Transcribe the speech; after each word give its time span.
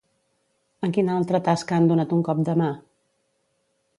En 0.87 0.93
quina 0.95 1.17
altra 1.19 1.41
tasca 1.49 1.77
han 1.77 1.87
donat 1.93 2.17
un 2.19 2.25
cop 2.29 2.43
de 2.49 2.57
mà? 2.63 2.73